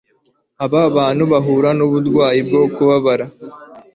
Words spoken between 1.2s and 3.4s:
bahura nuburwayi bwo kubabara